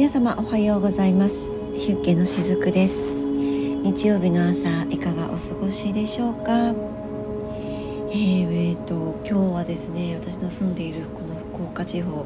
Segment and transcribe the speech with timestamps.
[0.00, 1.50] 皆様おはようございます。
[1.76, 3.06] ヒュッケのしずくです。
[3.06, 6.70] 日曜日の朝いかがお過ごしでしょうか？
[8.08, 12.24] えー、えー、と今日はですね私の住んでいるこの福岡地方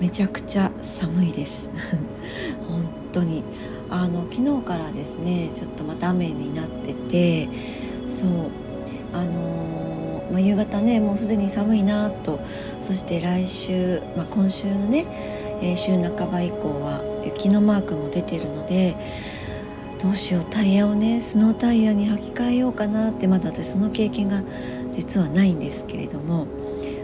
[0.00, 1.70] めちゃくちゃ寒いです。
[2.70, 3.44] 本当に。
[3.90, 7.50] あの昨日からですねちょっとまた雨になってて
[8.06, 8.30] そう。
[9.12, 12.40] あのー、まあ、夕方ねもうすでに寒いなと。
[12.80, 15.33] そして来週、まあ、今週のね
[15.72, 18.96] え、週半ば以降は雪のマークも出てるので
[20.02, 24.42] どうしようタイヤをねスノータイヤに履き替えようかなってまだ私その経験が
[24.92, 26.46] 実はないんですけれども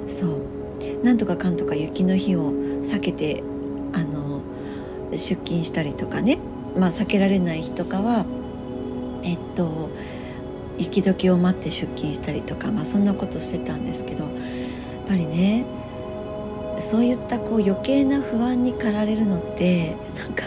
[0.09, 0.61] そう。
[1.03, 2.53] なんとかかんとか雪の日を
[2.83, 3.43] 避けて
[3.93, 4.43] あの
[5.13, 6.39] 出勤したりとかね
[6.77, 8.27] まあ避けられない日とかは
[9.23, 9.91] えっと
[10.79, 14.33] 雪解けを待って出勤したりとか、まあ、そんなことしてたんですけどやっ
[15.09, 15.67] ぱりね
[16.81, 20.45] そういったこう余計な不安に駆られるのってなんか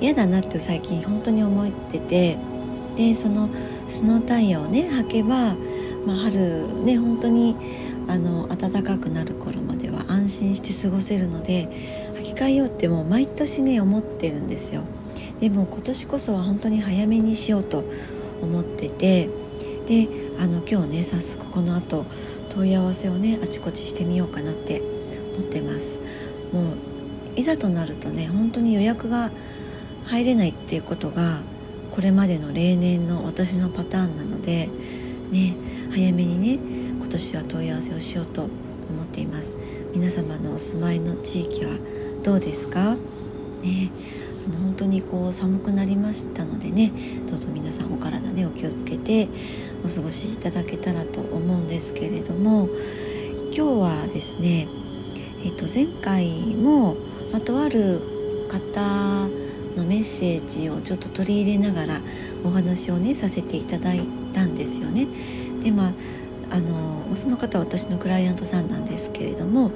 [0.00, 2.38] 嫌だなって最近本当に思ってて
[2.96, 3.48] でその
[3.86, 5.54] スノータイヤをね履けば、
[6.06, 7.56] まあ、春ね本当に
[8.08, 11.68] あの暖かくなる頃までは安心して過ごせるので
[12.14, 14.82] 履き替えようってもう毎年ね思ってるんですよ。
[15.40, 17.84] でも今年こそは本当に早めにしようと
[18.42, 19.30] 思ってて
[19.86, 22.04] であの今日ね早速この後
[22.50, 24.82] 問い合わせをねあちこちしてみようかなって
[25.40, 25.98] 思ってます。
[26.52, 26.64] もう
[27.36, 29.30] いざとなるとね本当に予約が
[30.04, 31.40] 入れないっていうことが
[31.90, 34.68] これまでの例年の私のパターンなので
[35.30, 35.56] ね
[35.92, 36.54] 早めにね
[36.98, 38.50] 今年は問い合わせをしようと思
[39.02, 39.56] っています。
[39.94, 41.72] 皆様のお住まいの地域は
[42.24, 42.94] どうですか？
[43.62, 43.90] ね
[44.46, 46.92] あの本当にこう寒くなりましたのでね
[47.28, 49.28] どうぞ皆さんお体ねお気をつけて
[49.84, 52.68] お過ごしいただけたらと思うんですけれども
[53.52, 54.68] 今日はですね
[55.42, 56.96] えー、と前回も、
[57.32, 58.00] ま、とある
[58.48, 59.28] 方
[59.76, 62.00] のメッセージをちょっと取り入れながら
[62.44, 65.06] お話をねさせていただいたんですよね。
[65.62, 65.92] でまあ
[66.50, 69.70] あのその方は私のクライアントさんなんですけれども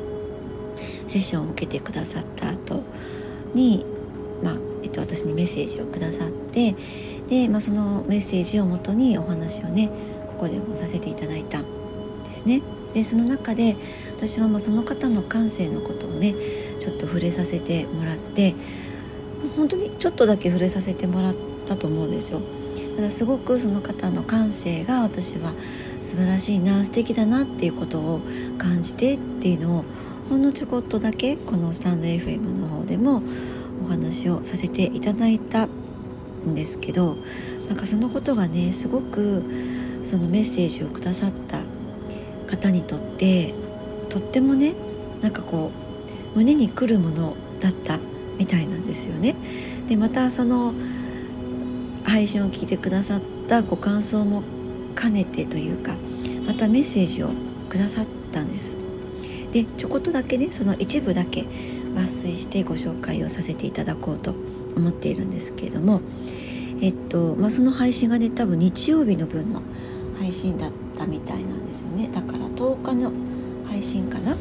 [1.06, 2.82] セッションを受けてくださった後
[3.54, 3.84] に、
[4.42, 6.74] まあえっと、私にメッセージをくださって
[7.28, 9.88] で、まあ、そのメッセージをもとにお話をね
[10.28, 12.62] ここでもさせていただいたんですね。
[12.92, 13.76] でその中で
[14.26, 16.34] 私はまあその方の感性のことをね
[16.78, 18.54] ちょっと触れさせてもらって
[19.54, 21.34] 本当にちょっとだけ触れさせてもらっ
[21.66, 22.40] たと思うんですよ。
[22.96, 25.52] ただすごくその方の感性が私は
[26.00, 28.20] 素晴らしいな素敵だなっていうことを
[28.56, 29.84] 感じてっていうのを
[30.30, 33.22] ほんのちょこっとだけこのスタンド FM の方でも
[33.84, 37.16] お話をさせていただいたんですけど
[37.68, 39.44] なんかそのことがねすごく
[40.02, 41.60] そのメッセージをくださった
[42.46, 43.54] 方にとって
[44.04, 44.74] とってもね
[45.20, 45.70] なんかこ
[46.34, 47.98] う胸にくるものだった
[48.38, 49.36] みたいなんですよね。
[49.88, 50.74] でまたその
[52.04, 54.42] 配信を聞いてくださったご感想も
[54.94, 55.94] 兼ねてというか
[56.46, 57.30] またメッセージを
[57.68, 58.78] くださったんです。
[59.52, 61.46] でちょこっとだけねその一部だけ
[61.94, 64.34] 抜粋してご紹介をさせていただこうと
[64.76, 66.00] 思っているんですけれども
[66.80, 69.62] えっとまあその配信がね多分日曜日の分の
[70.18, 73.12] 配信だったみたいなんですよねだから10日の
[73.68, 74.36] 配信かな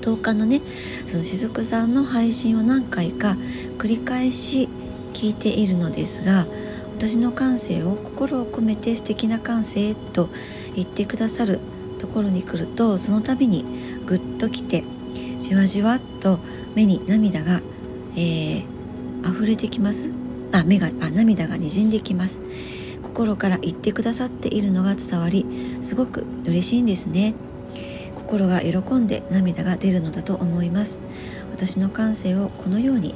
[0.00, 0.62] ？10日のね
[1.06, 3.36] そのしずくさんの配信を何回か
[3.78, 4.68] 繰り返し
[5.12, 6.46] 聞いているのですが
[6.96, 10.28] 私の感性を心を込めて素敵な感性と
[10.74, 11.60] 言ってくださる
[11.98, 13.64] ところに来るとその度に
[14.06, 14.84] ぐっときて
[15.40, 16.38] じわじわっと
[16.74, 17.60] 目に涙が、
[18.16, 18.64] えー、
[19.22, 20.14] 溢れてきます。
[20.52, 22.40] あ目があ涙がにじんできます。
[23.02, 25.44] 心から言ってくださっているのが伝わり
[25.80, 27.34] すごく嬉しいんですね。
[28.32, 31.00] 心が喜んで涙が出るのだと思います。
[31.50, 33.14] 私の感性をこのように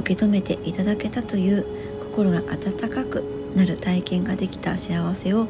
[0.00, 1.64] 受け止めていただけたという
[2.00, 3.24] 心が温かく
[3.56, 5.46] なる体験ができた幸せを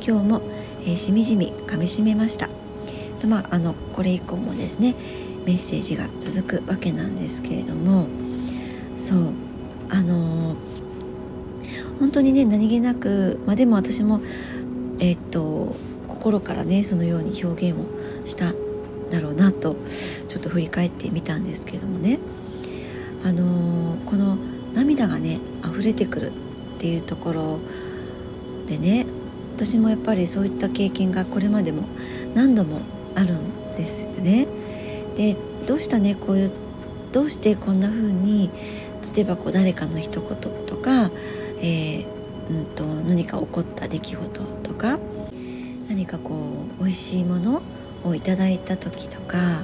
[0.00, 0.42] 今日も、
[0.82, 2.48] えー、しみじみかみしめました。
[3.18, 4.94] とまああのこれ以降もですね
[5.46, 8.06] メッセージが続くわけなんですけれども
[8.94, 9.32] そう
[9.88, 10.56] あのー
[11.98, 14.22] 本当にね何気なく、まあ、でも私も
[15.00, 15.74] えー、っと
[16.08, 18.54] 心からねそのように表現をした
[19.10, 19.76] だろうなと
[20.28, 22.18] ちょっと振り返ってみたんですけどもね
[23.24, 24.36] あのー、この
[24.74, 26.32] 涙がね溢れてくるっ
[26.78, 27.60] ていうところ
[28.66, 29.06] でね
[29.56, 31.82] 私もやっぱりそういった経験がこれまでも
[32.34, 32.80] 何度も
[33.14, 34.46] あるんですよね。
[35.16, 35.36] で
[35.66, 36.52] どうしたねこういう
[37.12, 38.50] どうしてこんな風に
[39.14, 41.10] 例えばこう誰かの一言とか
[41.60, 42.06] えー、
[42.48, 44.98] うんと何か起こった出来事とか
[45.88, 47.62] 何かこう美味しいもの
[48.04, 49.62] をいただいた時とか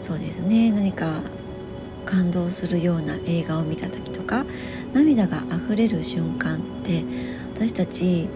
[0.00, 1.20] そうですね何か
[2.04, 4.44] 感動するような映画を見た時とか
[4.92, 7.04] 涙が溢れる瞬間って
[7.54, 8.28] 私たち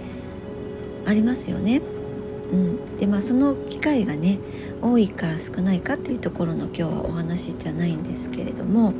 [1.06, 1.80] ありますよね。
[2.50, 4.38] うん、でまあその機会がね
[4.80, 8.94] 多いか少ないかっていうところの今日はお話じゃないんですけれども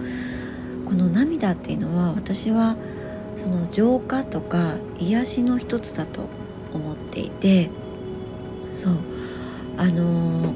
[0.85, 2.76] この涙っていうのは私は
[3.37, 6.29] その浄化とか癒しの一つだと
[6.75, 7.71] 思っていて
[8.71, 8.94] そう
[9.79, 10.53] あの、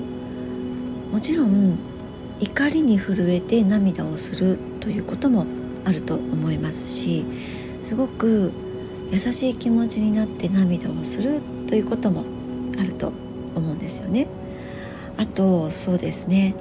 [1.13, 1.79] もちろん
[2.41, 5.47] 怒りに震えて涙をするということも
[5.85, 7.25] あると思いますし
[7.81, 8.53] すごく
[9.11, 12.25] 優しい気持ちになって涙をするということも
[12.79, 13.13] あると
[13.55, 14.27] 思うんですよね。
[15.19, 16.55] あとそうですね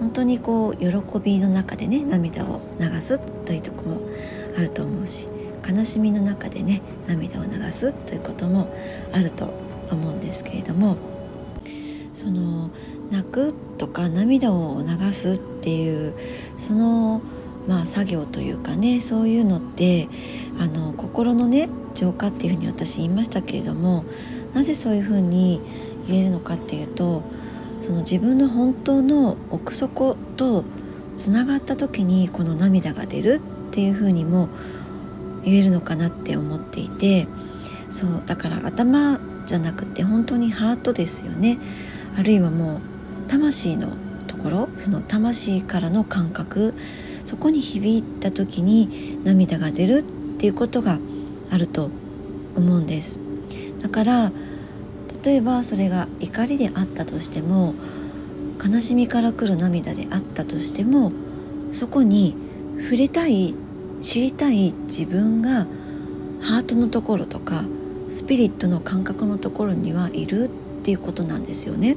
[0.00, 0.88] 本当にこう喜
[1.22, 4.00] びの中でね涙を流すというとこも
[4.56, 5.28] あると思うし
[5.68, 8.74] 悲しみの中でね涙を流すということも
[9.12, 9.52] あると
[9.90, 10.96] 思うんですけれども
[12.14, 12.70] その
[13.10, 16.14] 泣くとか涙を流すっていう
[16.56, 17.20] その
[17.66, 20.08] まあ作業というかねそういうのって
[20.58, 24.04] あの心のね浄化っていうふうに私言いましたけれども
[24.52, 25.60] なぜそういうふうに
[26.06, 27.22] 言えるのかっていうと
[27.80, 30.64] その自分の本当の奥底と
[31.16, 34.48] つながった時にこの涙が出るっていうふうにも
[35.44, 37.28] 言えるのかなって思っていて
[37.90, 41.58] そうだから頭じゃなくて本当にハートですよね。
[42.16, 42.80] あるいはもう
[43.28, 43.92] 魂の
[44.26, 46.74] ところその魂からの感覚
[47.24, 50.02] そこに響いた時に涙が出るっ
[50.38, 50.98] ていうことが
[51.50, 51.90] あると
[52.56, 53.20] 思うんです。
[53.80, 54.32] だから
[55.22, 57.74] 例えばそれが怒りであったとしても
[58.64, 61.12] 悲しみから来る涙であったとしても
[61.70, 62.36] そこに
[62.82, 63.54] 触れたい
[64.00, 65.66] 知りたい自分が
[66.42, 67.64] ハートのところとか
[68.10, 70.50] スピリットの感覚のところにはいる
[70.84, 71.96] っていうことなんですよね。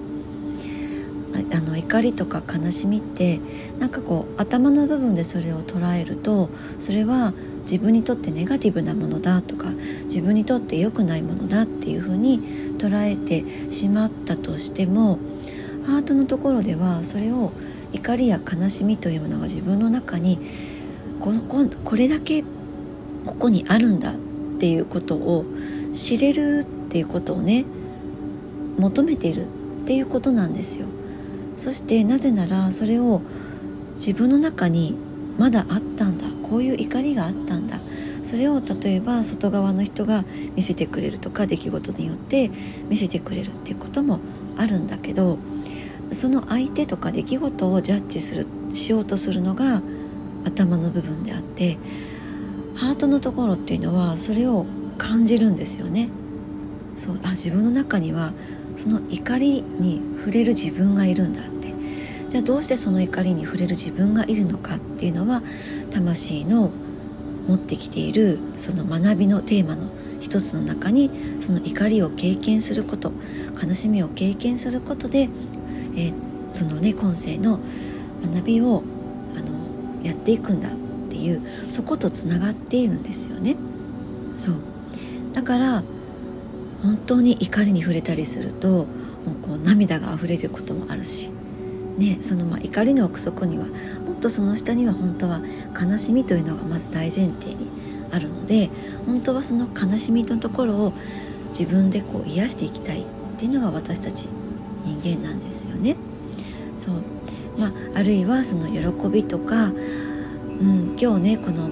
[1.54, 3.42] あの怒りとか悲しみって
[3.80, 6.50] なんかこう頭の部分でそれを捉えると
[6.80, 9.70] それは自分にとってネガティブなものだとか
[10.04, 12.40] 自分にとって良くないものだっていうふうに
[12.78, 15.20] 捉えてしまったとしても
[15.86, 17.52] ハートのところではそれを
[17.92, 20.40] 怒りや悲しみというものが自分の中に
[21.20, 22.42] こここれだけ
[23.26, 24.16] ここにあるんだっ
[24.60, 25.46] ていうことを
[25.94, 27.66] 知れるっていうことをね
[28.78, 29.50] 求めているっ
[29.86, 30.88] ていうことなんですよ。
[31.58, 33.22] そしてなぜならそれを
[33.96, 34.98] 自分の中に
[35.38, 37.80] まだあったんだこういう怒りがあったんだ
[38.24, 40.24] それを例えば外側の人が
[40.56, 42.52] 見せてくれるとか出来事によって
[42.90, 44.20] 見せてくれるっていうことも
[44.58, 45.38] あるんだけど
[46.12, 49.82] その相手とか出来事をジャッジするしようとするのが
[50.46, 51.78] 頭の部分であって
[52.76, 54.66] ハートのところっていうのはそれを
[54.98, 56.10] 感じるんですよね。
[56.96, 58.34] そうあ自分の中には
[58.78, 61.74] その怒りに触れる自分がいるんだって
[62.30, 65.42] じゃあどうしてその怒りに触れる自分がいるのかっていうのは
[65.90, 66.72] 魂の
[67.48, 69.90] 持ってきているその学びのテーマの
[70.22, 71.10] 一つの中に
[71.40, 73.12] その怒りを経験すること
[73.62, 75.30] 悲しみを経験することで、
[75.96, 76.14] えー、
[76.54, 77.60] そのね今世の
[78.24, 78.84] 学びを
[79.36, 80.72] あのやっていくんだっ
[81.10, 83.56] ていうそことつながっているんですよね。
[84.36, 84.56] そう
[85.34, 85.84] だから
[86.84, 88.86] 本当に怒りに触れたりするともう
[89.42, 91.32] こう涙が溢れることもあるし
[91.98, 95.42] ね、そのまあ怒りの奥底にはもっとその下には本当は
[95.74, 97.72] 悲しみというのがまず大前提に
[98.12, 98.70] あるので
[99.06, 100.94] 本当はその悲しみのところを
[101.48, 103.06] 自分でこう癒していきたいっ
[103.38, 104.28] ていうのが私たち
[104.84, 105.96] 人間なんですよね。
[106.76, 106.96] そう
[107.58, 109.70] まあ、あるいはその喜びとか、う
[110.64, 111.70] ん、今日ねこの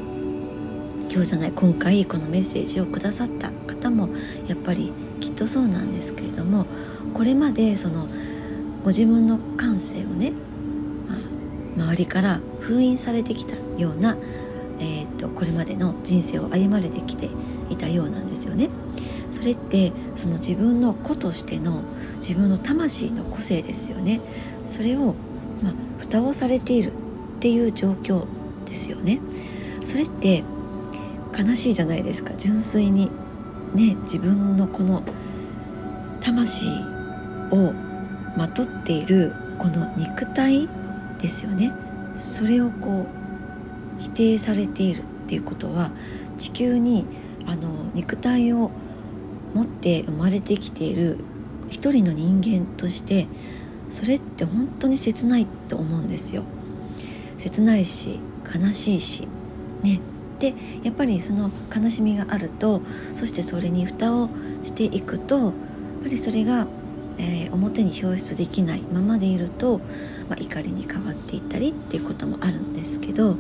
[1.12, 3.52] 今日じゃない今回このメッセージをくださった
[3.96, 4.10] も
[4.48, 6.66] やっぱりきっとそうなんですけれども
[7.14, 8.08] これまでその
[8.84, 10.34] ご自分の感性をね、
[11.76, 14.18] まあ、周りから封印されてきたような、
[14.80, 17.30] えーと、これまでの人生を歩まれてきて
[17.70, 18.70] いたようなんですよね。
[19.32, 21.82] それってその自分の子としての
[22.18, 24.22] 自分の魂の個性ですよね。
[24.66, 25.16] それを、
[25.64, 26.98] まあ、蓋をされているっ
[27.40, 28.28] ていう状況
[28.66, 29.20] ですよね。
[29.82, 30.44] それって
[31.38, 33.10] 悲しいじゃないですか純粋に
[33.76, 35.04] ね自分のこの
[36.22, 36.68] 魂
[37.52, 37.74] を
[38.38, 40.68] まとっているこの肉体
[41.20, 41.74] ですよね。
[42.16, 43.08] それをこ
[44.00, 45.92] う否定されているっていうことは
[46.38, 47.06] 地球に
[47.46, 48.72] あの肉体を
[49.54, 51.18] 持って生まれてきている
[51.70, 53.28] 一人の人間として
[53.90, 56.44] それって本当に切ないと思うんですよ。
[57.38, 59.28] 切ないし悲しいし
[59.84, 60.02] ね。
[60.52, 62.82] でやっぱりその悲しみがあると
[63.14, 64.30] そしてそれに蓋を
[64.64, 65.54] していくとやっ
[66.04, 66.68] ぱりそれが
[67.18, 69.80] えー、表に表出できないままでいると、
[70.30, 73.36] まあ、怒りに変わっていったりっていうこともあるんですけど、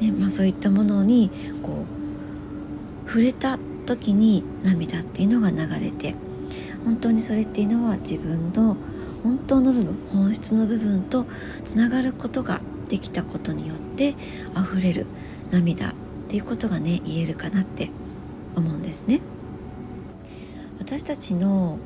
[0.00, 1.30] ねまあ、そういったものに
[1.62, 1.84] こ
[3.06, 6.14] う触れた時に涙っていうのが流れて
[6.84, 8.76] 本当にそれっていうのは自分の
[9.22, 11.26] 本当の部分本質の部分と
[11.62, 14.14] つながることができたことによって
[14.56, 15.06] 溢れる
[15.50, 15.94] 涙
[16.34, 17.90] っていうことがね言えるかなって
[18.56, 19.20] 思うんですね。
[20.80, 21.78] 私たちの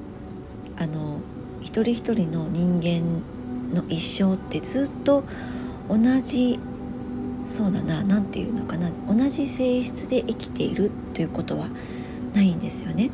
[0.79, 1.21] あの
[1.61, 3.21] 一人一人の人間
[3.79, 5.23] の一生ってずっと
[5.91, 6.59] 同じ
[7.47, 11.69] そうだな何て言うのかな同じ性質で生きているということは
[12.33, 13.11] ないんですよね。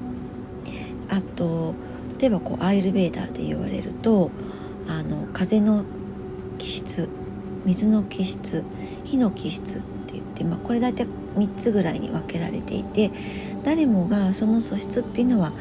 [1.09, 1.75] あと
[2.17, 4.31] 例えばこうアイルベーダーで言われると
[4.87, 5.85] あの風の
[6.59, 7.09] 気質
[7.65, 8.63] 水の気質
[9.05, 13.11] 火の気質って言って、まあ、これ大体3つぐらいに分けられていて
[13.63, 15.53] 誰もがその素質っていうのは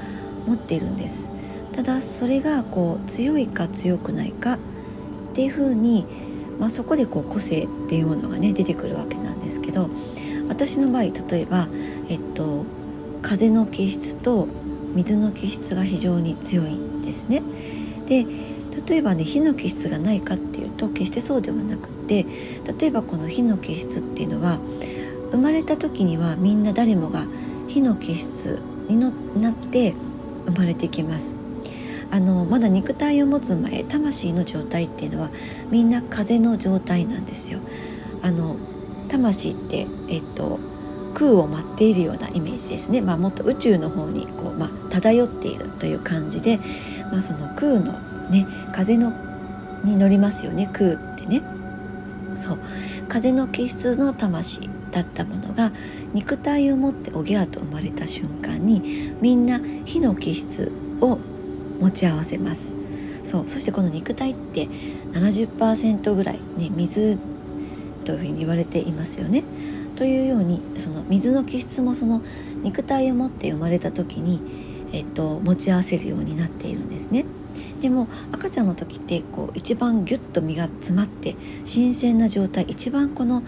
[0.46, 1.30] 持っているんです
[1.74, 4.60] ただそれがこう強いか強くないかっ
[5.34, 6.06] ていうふうに、
[6.60, 9.90] まあ、そこでこう個性っていうものがね出てくるわけなんですけど
[10.48, 11.68] 私の場合例えば、
[12.10, 12.66] えっと、
[13.22, 14.48] 風の気質と
[14.94, 17.42] 水の気質が非常に強いんですね。
[18.06, 18.26] で
[18.88, 22.26] 例えばね火の気質がないかっていうと決してそうではなくて
[22.80, 24.60] 例えばこの火の気質っていうのは
[25.34, 27.26] 生まれた時にはみんな誰もが
[27.68, 29.10] 火の気質にな
[29.50, 29.94] って
[30.46, 31.36] 生まれてきます。
[32.12, 35.32] あのまだ肉体を持つ前魂の状態っていうのは
[35.72, 37.60] みんな風の状態なんですよ。
[38.22, 38.56] あの
[39.10, 40.60] 魂ってえっと
[41.16, 46.60] 空を舞っているようなイメージですね、まあ、もっと宇宙の方にこう、まあ、漂っているという感じで、
[47.12, 47.94] まあ、その空の
[48.30, 49.14] ね風の
[49.84, 50.70] に乗りますよね。
[50.72, 51.42] 空ってね。
[52.36, 52.60] そう。
[53.08, 54.73] 風の気質の魂。
[54.94, 55.74] だったものが
[56.14, 60.72] 肉体を持っておぎゃーと生まれた瞬間にみんな火の気質
[61.02, 61.18] を
[61.80, 62.72] 持ち合わせます
[63.24, 64.68] そうそしてこの肉体って
[65.12, 67.18] 70%ぐらいね水
[68.04, 69.44] というふうに言われていますよね。
[69.96, 72.22] というようにその水の気質もその
[72.64, 74.42] 肉体を持って生まれた時に、
[74.92, 77.26] えっと、持ち合わせるようになっているんですね。
[77.82, 83.44] でも赤ちゃんの時ってこう一番ギュッと身が詰まって新鮮な状態一番この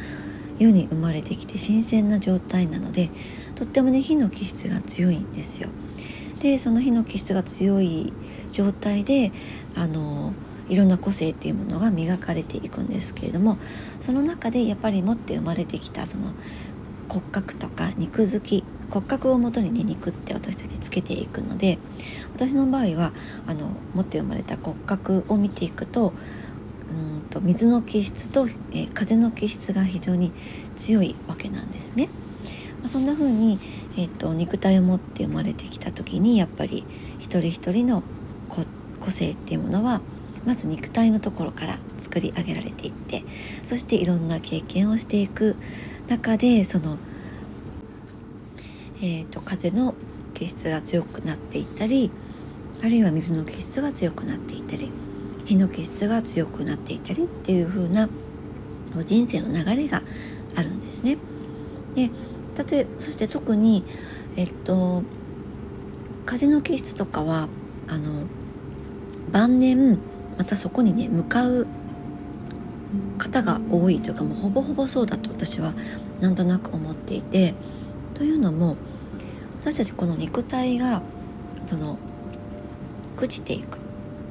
[0.59, 3.09] 世に生まれてきて新鮮な状態なので
[3.55, 5.69] とってもね火の気質が強いんですよ。
[6.41, 8.13] でその火の気質が強い
[8.51, 9.31] 状態で
[9.75, 10.33] あの
[10.67, 13.57] いろんな個性っていうものが磨かれていくんですけれども
[13.99, 16.33] その中でやっぱり持って生まれてきたその
[17.07, 21.77] 骨格とか肉付き骨格をもとにね肉って私たちつけていくので
[22.33, 23.13] 私の場合は
[23.47, 26.13] あの持って生まれた骨格を見ていくと
[26.95, 30.31] うんと水の気質と、え、風の気質が非常に
[30.75, 32.09] 強いわけなんですね。
[32.81, 33.59] ま、そんな風に、
[33.97, 36.85] えーと、肉体を持って生まれてきた時にやっぱり
[37.19, 38.03] 一人一人の
[38.99, 40.01] 個性っていうものは
[40.45, 43.23] まず肉体のところから作り上げられていって
[43.63, 45.55] そしていろんな経験をしていく
[46.07, 46.97] 中でその
[49.01, 49.93] えーと、風の
[50.33, 52.11] 気質が強くなっていったり
[52.81, 54.89] あるいは水の気質が強くなっていったり
[55.45, 58.09] 火の気質が強くなっていったりっていう風な
[59.05, 60.01] 人生の流れが
[60.55, 61.17] あるんですね。
[61.95, 62.09] で
[62.69, 63.83] 例えそして特に、
[64.35, 65.03] えっと、
[66.25, 67.47] 風の気質とかは
[67.87, 68.23] あの
[69.31, 69.99] 晩年
[70.37, 71.67] またそこにね向かう
[73.17, 75.73] 方が多いというかもうほぼほぼそうだと私は
[76.21, 77.53] なんとなく思っていて
[78.13, 78.77] というのも
[79.59, 81.01] 私たちこの肉体が
[81.65, 81.97] その
[83.17, 83.79] 朽ちていく、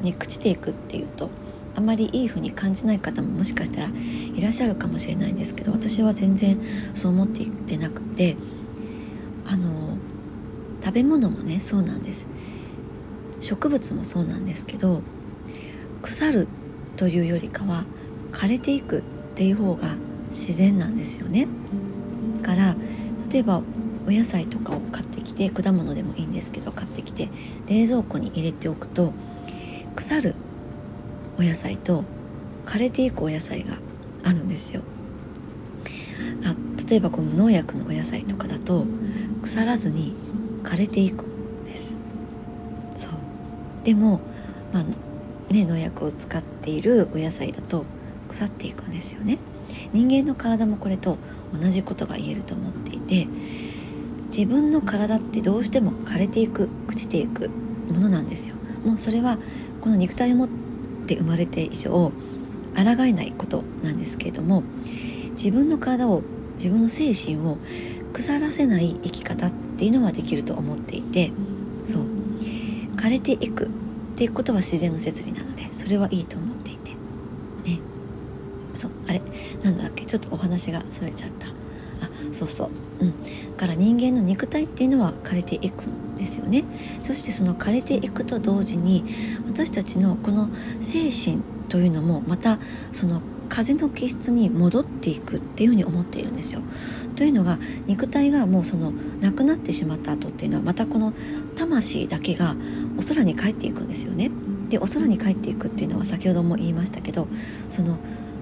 [0.04, 1.30] ね、朽ちていくっていうと
[1.76, 6.58] あまりいい風に感じない方ももしかしたらいらっしゃるかもしれないんですけど私は全然
[6.92, 8.36] そう思っていってなくて
[9.46, 9.98] あの
[10.82, 12.28] 食べ物もねそうなんです
[13.40, 15.02] 植物もそうなんですけど
[16.02, 16.48] 腐る
[16.96, 17.84] というよりかは
[18.32, 19.02] 枯れていくっ
[19.34, 19.88] ていう方が
[20.28, 21.46] 自然なんですよね。
[22.42, 22.76] から
[23.30, 23.62] 例えば
[24.06, 27.30] お野菜とかを買ってきて果物でもいいんですけど買ってきて
[27.66, 29.12] 冷蔵庫に入れておくと
[29.96, 30.34] 腐る
[31.38, 32.04] お野菜と
[32.66, 33.76] 枯れていくお野菜が
[34.24, 34.82] あるんですよ。
[36.44, 36.54] あ
[36.88, 38.86] 例えばこの農薬のお野菜とかだと
[39.42, 40.14] 腐らずに
[40.62, 41.98] 枯れていくんです。
[42.96, 43.12] そう
[43.84, 44.20] でも、
[44.72, 44.84] まあ
[45.52, 47.84] ね、農薬を使っているお野菜だと
[48.28, 49.38] 腐っていくんですよね。
[49.92, 51.18] 人間の体もこれと
[51.52, 53.28] 同じことが言えると思っていて
[54.26, 57.48] 自分の体ってどうしても枯れていく朽ちていく
[57.90, 59.38] ものなんですよもうそれは
[59.84, 60.48] この肉体を持っ
[61.06, 62.10] て生まれて以上
[62.74, 64.62] 抗えないことなんですけれども
[65.32, 66.22] 自分の体を
[66.54, 67.58] 自分の精神を
[68.14, 71.32] 腐らせない生き方っていうのはできると思っていて
[71.84, 72.06] そう。
[72.96, 73.68] 枯れていくっ
[74.16, 76.92] ていうことは自然の摂理なのでそれはいいと思っていて。
[76.92, 76.96] ね。
[78.72, 78.90] そう。
[79.06, 79.20] あれ？
[79.62, 80.06] なんだっけ？
[80.06, 81.48] ちょっとお話がそれちゃった。
[82.34, 86.64] そうそううんだから人間の肉体っていうのは枯れていくんですよね
[87.02, 89.04] そしてその枯れていくと同時に
[89.46, 90.48] 私たちのこの
[90.80, 92.58] 精神というのもまた
[92.92, 96.62] その風の気質に戻っていくっていうふうに思っているんですよ。
[97.14, 101.12] というのが肉体がもうそのなくなってしまった後っていうのはまたこの
[101.54, 102.56] 魂だけが
[102.98, 104.30] お空に帰っていくんですよね。
[104.68, 107.28] でお空に帰っていくっていうのは先ほども言いましたけど
[107.68, 107.98] その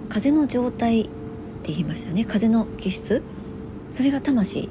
[0.09, 3.23] 風の状態って言いましたよね風の気質
[3.93, 4.69] それが魂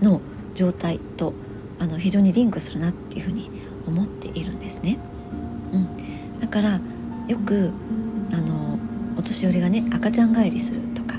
[0.00, 0.20] の
[0.54, 1.34] 状態と
[1.78, 3.50] あの非常にリンクするなっていうふうに
[3.86, 4.98] 思っているんですね。
[5.72, 6.80] うん、だから
[7.28, 7.72] よく
[8.32, 8.78] あの
[9.16, 11.16] お年寄りがね赤ちゃん返りするとか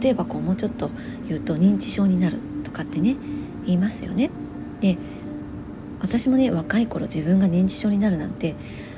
[0.00, 0.90] 例えばこうもうちょっと
[1.28, 3.16] 言うと認知症になるとかってね
[3.66, 4.30] 言いますよね。
[4.80, 4.96] で
[6.00, 8.54] 私もね若い頃自分が認知症になるなんて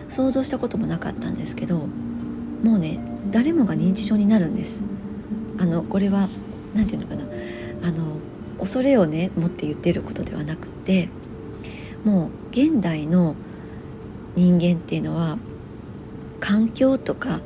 [0.09, 4.85] 想像したこともなかったんですけどもうね誰もが認知症になるんです
[5.59, 6.29] あのこれは
[6.75, 7.25] 何て言うのかな
[7.83, 8.17] あの
[8.59, 11.09] 恐れをね持って言ってることではなくて
[12.05, 13.35] もう現代の
[14.37, 15.39] 人間っていうのは
[16.41, 17.41] 環境とか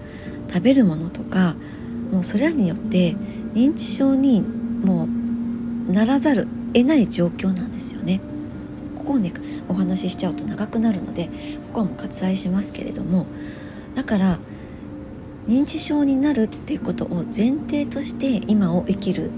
[0.48, 1.54] 食べるものとか
[2.12, 3.16] もうそれらによって
[3.54, 5.08] 認知症にも
[5.88, 8.20] うならざる得ない状況なんですよね。
[8.96, 9.32] ここをね
[9.68, 11.26] お話ししちゃうと長くなるので
[11.68, 13.26] ここはもう割愛しますけれども
[13.94, 14.38] だから
[15.46, 19.30] 認知症になるっていうことを前提として今を生きる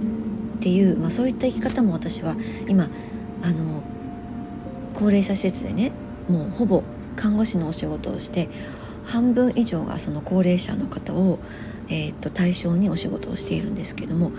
[0.67, 2.35] っていう、まあ、そういった生き方も私は
[2.67, 2.89] 今
[3.41, 3.85] あの
[4.95, 5.93] 高齢者施設でね
[6.29, 6.83] もうほぼ
[7.15, 8.49] 看護師のお仕事をして
[9.05, 11.39] 半分以上がその高齢者の方を、
[11.89, 14.33] えー、と対象にお仕事をしているんですけども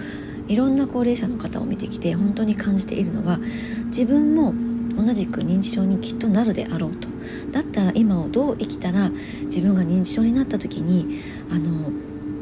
[0.50, 3.40] いろんな高齢者の方を見てきて本当に感じているのは
[3.86, 4.54] 自分も
[5.02, 7.08] 同じく認知症にきっとなるであろうと。
[7.52, 9.12] だったら今をどう生きたら
[9.44, 11.92] 自分が認知症になった時にあの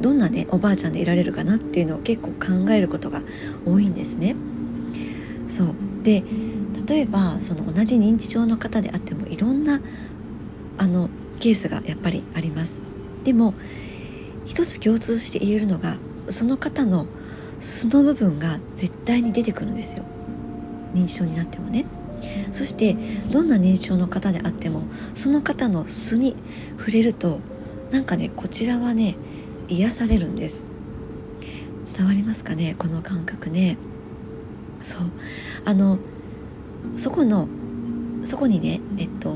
[0.02, 3.22] どんなねおばあちゃんでいられるかなっていうのを結構考えることが
[3.66, 4.36] 多いんですね。
[5.48, 6.24] そうで
[6.88, 9.82] 例えばその同じ認知症の方であってもいろんな
[10.78, 12.82] あのケースがやっぱりあります。
[13.24, 13.54] でも
[14.46, 17.08] 一つ共通して言えるのがその方の
[17.60, 20.04] 素の部分が絶対に出てくるんですよ
[20.94, 21.86] 認知症になってもね
[22.52, 22.96] そして
[23.32, 26.36] どんな認知症の方であってもその方の素に
[26.78, 27.40] 触れると
[27.92, 29.16] なんかねこちらはね
[29.68, 30.68] 癒されるんです。
[31.98, 32.76] 伝わりますかね？
[32.78, 33.78] この感覚ね。
[34.82, 35.08] そう。
[35.66, 36.00] あの
[36.98, 37.48] そこの
[38.24, 39.34] そこにねえっと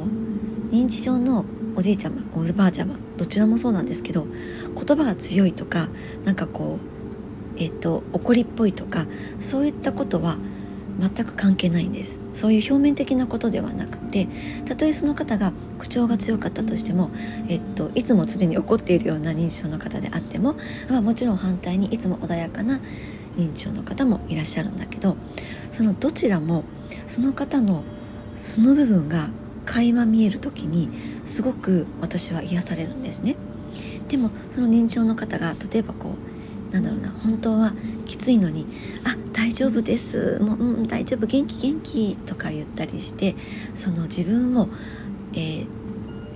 [0.71, 4.27] 認知症のおじいちゃまおばあちゃまどちらもそうなんですけど
[4.75, 5.89] 言葉が強いとか
[6.23, 6.79] なんかこ
[7.55, 9.05] うえっと怒りっぽいとか
[9.39, 10.37] そういったことは
[10.99, 14.27] 全く関係ないんですそういう表面的なことではなくて
[14.65, 17.09] たとえその方が口調が強かったとしても、
[17.47, 20.55] えっと、いつも常に怒っているような認知症の方であっても、
[20.89, 22.79] まあ、もちろん反対にいつも穏やかな
[23.35, 25.15] 認知症の方もいらっしゃるんだけど
[25.71, 26.63] そのどちらも
[27.05, 27.83] その方の
[28.35, 29.29] その部分が
[29.65, 30.89] 垣間見える時に
[31.23, 33.35] すごく私は癒されるんですね。
[34.07, 36.15] でもその認知症の方が例えばこ
[36.71, 37.73] うなんだろうな本当は
[38.09, 38.65] きついのに
[39.05, 40.39] 「あ大丈夫です。
[40.41, 43.35] もう、うん、大丈夫元気元気」とか言ったりして
[43.75, 44.67] その自分を、
[45.33, 45.67] えー、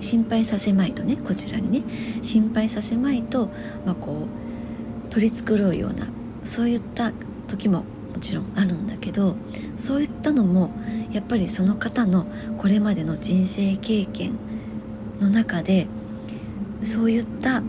[0.00, 1.82] 心配させまいとねこちらにね
[2.22, 3.50] 心配させまいと、
[3.84, 4.28] まあ、こ
[5.08, 6.06] う取り繕うような
[6.42, 7.12] そういった
[7.48, 9.34] 時ももちろんあるんだけど
[9.76, 10.70] そういったのも
[11.12, 12.26] やっぱりその方の
[12.58, 14.36] これまでの人生経験
[15.20, 15.88] の中で
[16.82, 17.62] そういった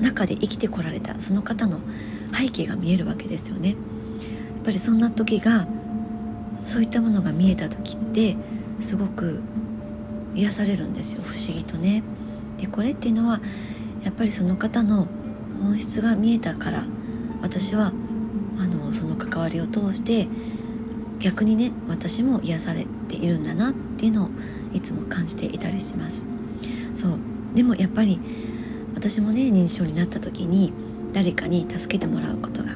[0.00, 1.80] 中で生きてこられたその方の
[2.32, 3.70] 背景が見えるわけですよね。
[3.70, 5.66] やっぱりそんな時が
[6.64, 8.36] そういったものが見えた時って
[8.80, 9.40] すごく
[10.34, 12.02] 癒されるんですよ不思議とね。
[12.58, 13.40] でこれっていうのは
[14.04, 15.06] やっぱりその方の
[15.60, 16.82] 本質が見えたから
[17.42, 17.92] 私は
[18.58, 20.26] あのその関わりを通して
[21.18, 24.28] 逆にね私も癒されているんだなっていうのを
[24.74, 26.26] いつも感じていたりします。
[26.94, 27.18] そう
[27.54, 28.20] でもやっぱり
[28.94, 30.72] 私もね認知症になった時に
[31.16, 32.68] 誰かに助けてもらうことが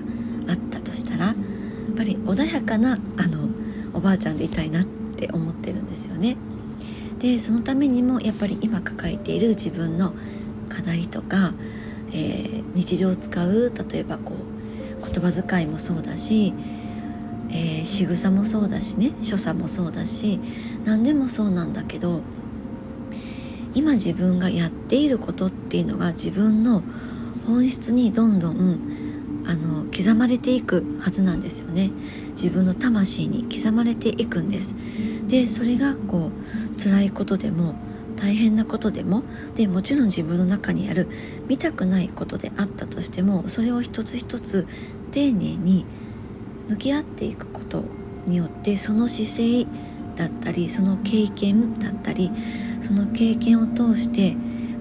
[0.49, 1.35] あったとしたらやっ
[1.95, 3.51] ぱり穏やかなあの
[3.93, 6.39] おばあちゃんでいたいなって思ってるんですよね。
[7.19, 10.15] でそのためにもやっぱり今抱えている自分の
[10.71, 11.53] 課題とか、
[12.15, 16.55] えー、日常使う例えばこう言葉遣いもそうだし、
[17.51, 20.41] えー、仕草もそうだしね所作もそうだし
[20.87, 22.23] 何でもそうなんだけど
[23.75, 26.83] 今自分がやっていることっていうのが自分の
[27.51, 28.79] 本質にどんどん
[29.45, 31.91] あの刻まれていくはずなんですよね。
[32.31, 34.77] 自分の魂に刻まれていくんです。
[35.27, 37.75] でそれがこう辛いことでも
[38.17, 39.25] 大変なことでも
[39.57, 41.09] でもちろん自分の中にある
[41.49, 44.69] 見たくないことであったとしてもそれを一つ一つ
[45.11, 45.85] 丁寧に
[46.69, 47.85] 向き合っていくこと
[48.27, 49.67] によってその姿勢
[50.15, 52.31] だったりその経験だったり
[52.81, 54.37] その経験を通して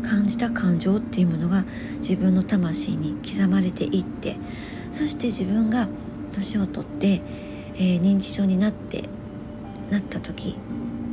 [0.09, 1.65] 感じた感情っていうものが
[1.97, 4.37] 自分の魂に刻まれていって
[4.89, 5.87] そして自分が
[6.33, 7.21] 年を取って、
[7.75, 9.03] えー、認知症になって
[9.91, 10.57] なった時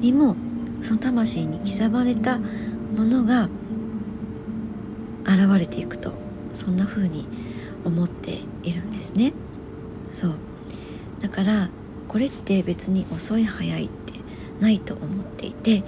[0.01, 0.35] にも
[0.81, 3.51] その魂に刻まれたものが
[5.25, 6.15] 現れていくと
[6.55, 7.27] そんな風に
[7.85, 9.35] 思っているんですね。
[10.11, 10.35] そう。
[11.21, 11.69] だから
[12.09, 14.15] これって別に遅い早いって
[14.61, 15.85] ないと思っていて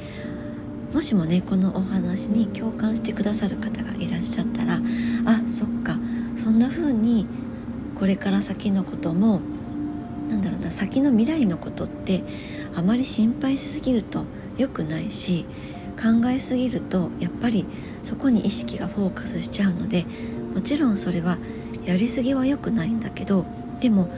[0.92, 4.80] もしもねこのお話に共感してくださる方がいらっしゃったら
[5.26, 5.98] あそっか
[6.34, 7.26] そんな風に
[7.98, 9.40] これから先のことも
[10.28, 12.22] なんだろうな先の未来のことって
[12.74, 14.24] あまり心配しすぎると
[14.56, 15.44] 良くないし
[15.96, 17.66] 考えすぎるとやっぱり
[18.02, 20.06] そこに意識がフォーカスしちゃうので
[20.54, 21.38] もちろんそれは
[21.84, 23.44] やりすぎは良くないんだけど
[23.80, 24.08] でも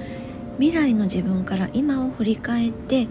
[0.59, 3.09] 未来の自分から今を振り返って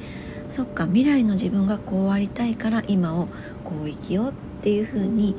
[0.50, 3.28] そっか未来の自分がこうありたいから今を
[3.64, 5.36] こう生きようっていう風に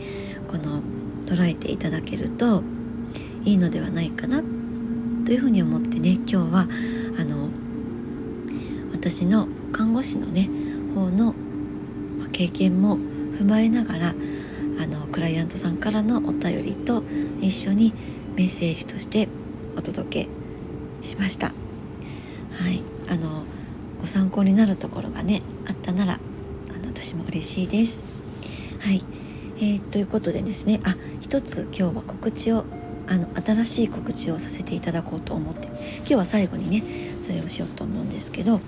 [0.49, 0.83] この
[1.27, 2.62] 捉えていただけると
[3.44, 4.40] いいのではないかな
[5.25, 6.68] というふうに思ってね今日は
[7.18, 7.49] あの
[8.92, 10.49] 私の看護師のね
[10.94, 11.35] 方の
[12.33, 17.03] 経験も踏まえながらあのクライアントさんからのお便りと
[17.40, 17.92] 一緒に
[18.37, 19.29] メッセージとして
[19.77, 20.29] お届け
[21.03, 21.49] しました。
[21.49, 21.53] は
[22.70, 23.44] い、あの
[24.00, 28.04] ご参考になるところがねあったならあの私も嬉しいです。
[28.80, 29.02] はい、
[29.56, 32.64] えー、ということでですねあ一つ今日は告知を
[33.06, 35.66] あの新しい告知をさせていただこうと思って
[35.98, 36.82] 今日は最後にね
[37.20, 38.60] それをしようと思うんですけど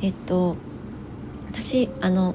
[0.00, 0.56] えっと
[1.50, 2.34] 私あの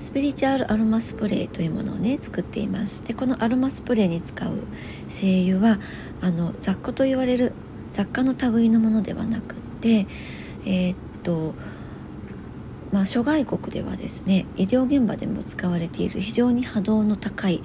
[0.00, 4.52] スピリチュアルアロマスプレーというものをね作っていますでこのアロマスプレーに使う
[5.08, 5.78] 精油は
[6.22, 7.52] あの雑貨と言われる
[7.90, 10.06] 雑貨の類のものではなくって
[10.64, 10.96] えー、っ
[11.28, 11.54] と
[12.90, 17.60] まあ、諸外国ではですね医療現場でも使われている非常に波動の高い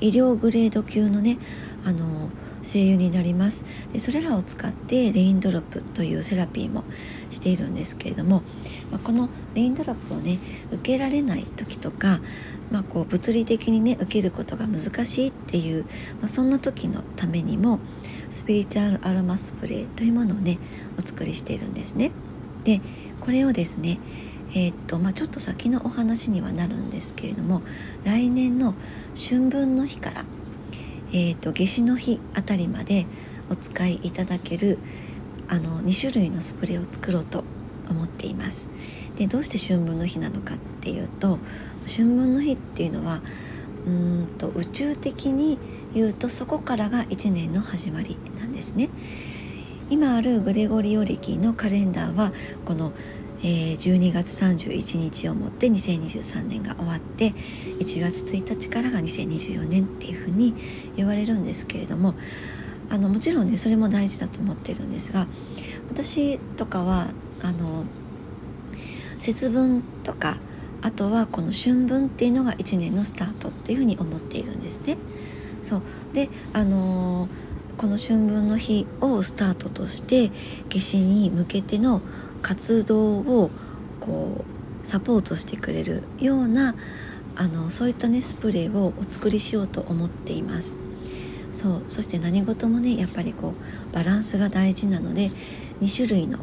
[0.00, 1.36] 医療グレード級のね
[1.84, 2.30] あの
[2.62, 6.84] 精油になりますでそれらを使ってレインドロップというセラピーも
[7.30, 8.42] しているんですけれども、
[8.92, 10.38] まあ、このレインドロップをね
[10.70, 12.20] 受けられない時とか、
[12.70, 15.84] まあ、こう物理的にね受けることが難しいっていう、
[16.20, 17.80] まあ、そんな時のためにも
[18.28, 20.58] スピリチュアルアロマスプレーというものをね
[20.96, 22.12] お作りしているんですね。
[22.64, 22.80] で
[23.28, 24.00] これをですね
[24.54, 27.60] えー、っとまあ、ちょっと先のお話にはなるんですけれども
[28.02, 28.74] 来年の
[29.14, 30.24] 春分の日から
[31.12, 33.06] えーと、夏至の日あたりまで
[33.50, 34.78] お使いいただける
[35.46, 37.44] あの2種類のスプレーを作ろうと
[37.90, 38.70] 思っています。
[39.18, 41.38] でどうして春分の日なのかっていうと
[41.86, 43.20] 春分の日っていうのは
[43.86, 45.58] うんと宇宙的に
[45.92, 48.88] 言うとそこからが1年の始まりなんですね。
[49.90, 52.32] 今あるグレゴリオ暦のカレンダーは
[52.66, 52.92] この
[53.40, 57.30] えー、12月31日をもって2023年が終わって
[57.78, 60.54] 1月1日からが2024年っていうふうに
[60.96, 62.14] 言われるんですけれども
[62.90, 65.26] あのもちろんねそれも大事だと思ってるんですが
[65.90, 67.08] 私とかは
[67.42, 67.84] あの
[69.18, 70.38] 節分とか
[70.82, 74.96] あとはこの春分っていうのが1年のスタートっていうふうに思っているんですね。
[75.60, 77.28] そうであの
[77.76, 80.30] この春分の日をスタートとして
[80.68, 82.00] 夏至に向けての
[82.42, 83.50] 活動を
[84.00, 84.44] こ
[84.82, 86.74] うサポートしてくれるような
[87.36, 90.76] あのそういったねスプレーをお作りしようと思っています。
[91.52, 93.54] そうそして何事もねやっぱりこ
[93.90, 95.30] うバランスが大事なので
[95.80, 96.38] 2種類の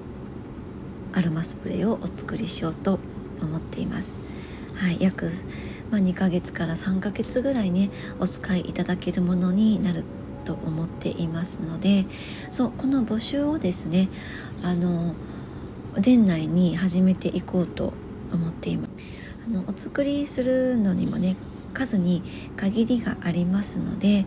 [1.14, 3.00] アロマスプレーをお作りしようと
[3.42, 4.18] 思っています。
[4.76, 5.32] はい約、
[5.92, 10.04] まあ、2ヶ月から3ヶ月ぐらいねお使いいただけるものになる
[10.44, 12.06] と思っていますので
[12.52, 14.10] そうこの募集をですね
[14.64, 15.16] あの
[16.02, 17.94] 年内に始めていこうと
[18.34, 18.90] 思っています
[19.48, 21.36] あのお作りするのにもね
[21.74, 22.24] 数に
[22.56, 24.26] 限りがありますので、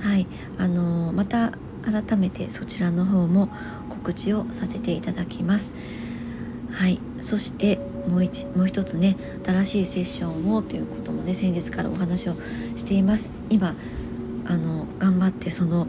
[0.00, 0.26] はい、
[0.58, 1.52] あのまた
[1.82, 3.48] 改めてそちらの方も
[3.88, 5.72] 告知をさせていただきます。
[6.70, 12.34] はい、そしてもう一もう一つね新しいセッションをということもね先日からお話を
[12.76, 13.30] しています。
[13.48, 13.74] 今
[14.46, 15.86] あの頑張ってその、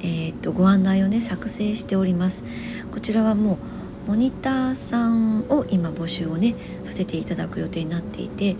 [0.00, 2.44] えー、っとご案内をね作成しております。
[2.92, 3.77] こちらはもう
[4.08, 8.56] モニターさんを今募集をねさせていただく予定になっていて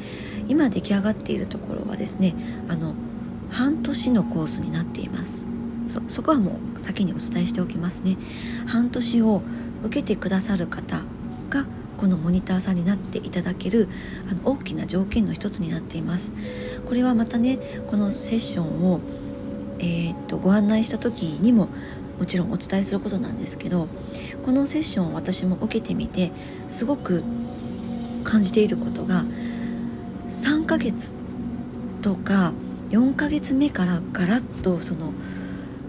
[0.46, 2.34] 今出来上がっているところはですね
[2.68, 2.94] あの
[3.50, 5.46] 半年のコースになっています。
[5.86, 8.18] そそこはもう先にお伝えしておきますね。
[8.66, 9.40] 半年を
[9.84, 11.02] 受けてくださる方
[11.48, 13.88] がこのモニターさんになっていただける
[14.30, 16.34] あの大きな条件の一つになっています。
[16.84, 19.00] これはまたねこのセッションを、
[19.78, 21.68] えー、っとご案内した時にも
[22.18, 23.88] もちろんお伝えすることなんですけど
[24.44, 26.30] このセッションを私も受けてみて
[26.68, 27.22] すごく
[28.24, 29.24] 感じていることが
[30.28, 31.14] 3ヶ月
[32.02, 32.52] とか
[32.90, 35.12] 4ヶ月目からガラッとその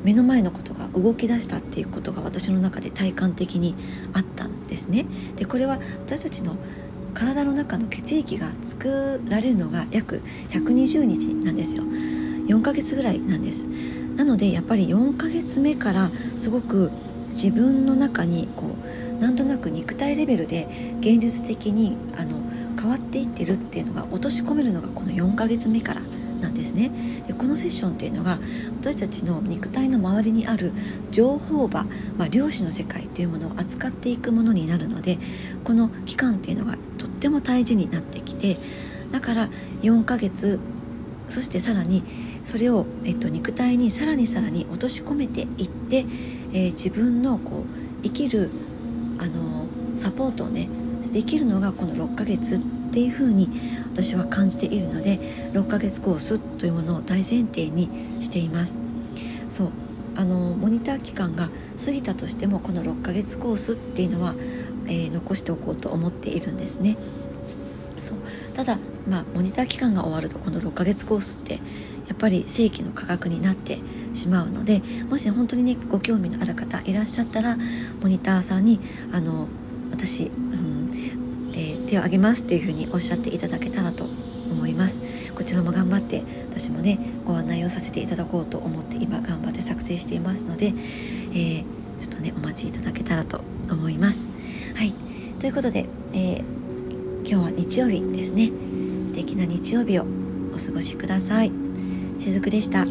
[0.04, 3.76] 目の前のことが動き出したっていうことが私の中で体感的に
[4.14, 5.06] あったんですね。
[5.36, 6.56] でこれは私たちの
[7.14, 11.84] 体の中の血液が作られるのが約120日なんですよ
[12.50, 13.68] 4ヶ月ぐらいなんです。
[14.16, 16.92] なのでやっぱり4ヶ月目からすごく
[17.30, 18.76] 自分の中にこ
[19.20, 20.68] うなんとなく肉体レベルで
[21.00, 22.38] 現実的にあの
[22.80, 26.02] 変わっていってるっていうのが落とし込めるのがこの4ヶ月目から
[26.42, 26.92] なんですね。
[27.28, 28.40] でこのセッションっていうのが
[28.80, 30.74] 私たちの肉体の周りにある
[31.12, 31.86] 情報場、
[32.18, 35.20] まあ、量子の世界というものを扱っていくものになるので
[35.64, 38.58] この期間っていうのがとっても大事になってきて
[39.12, 39.50] だから
[39.82, 40.60] 4ヶ月
[41.28, 42.04] そしてさらに
[42.50, 45.98] それを、えっと、肉体にさらにさらに落とし込めていって、
[46.52, 48.50] えー、自分のこう生きる
[49.20, 50.68] あのサポートをね
[51.14, 52.60] できるのがこの6ヶ月っ
[52.92, 53.52] ていうふうに
[53.94, 55.20] 私は感じているので
[55.54, 57.88] 6ヶ月コースというものを大前提に
[58.20, 58.80] しています。
[59.48, 59.70] そう。
[60.16, 61.50] あのモニター期間が
[61.86, 64.34] 過ぎたとしてもこの6ヶ月コースっていうのは、
[64.88, 66.98] えー、残しておこうと思っているんですね。
[68.00, 68.18] そう。
[68.56, 71.60] ただまあモニター期間が終わるとこの6ヶ月コースって
[72.10, 73.80] やっぱり正規の価格になって
[74.14, 77.58] しまうのでもし本当にねご興味のある方いらっしゃったら
[78.02, 78.80] モニターさんに
[79.14, 79.48] あの
[79.92, 80.80] 私、うん
[81.56, 84.06] え手を挙げますっていうふうにおっしゃっていただけたらと
[84.52, 85.02] 思います。
[85.36, 91.64] こちらも頑張って私もねご案内をさせていただこうと思って今頑張って作成していますので、えー、
[92.00, 94.28] ちょっとねお待ちいただけたらと思います。
[94.76, 94.94] はい。
[95.40, 96.44] ということで、えー、
[97.20, 98.52] 今日は日曜日ですね。
[99.08, 100.06] 素敵な日曜日を
[100.54, 101.59] お過ごしください。
[102.20, 102.86] しずくでした。